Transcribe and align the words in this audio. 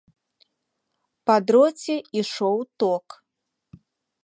Па 1.29 1.35
дроце 1.51 1.95
ішоў 2.23 2.59
ток. 2.85 3.05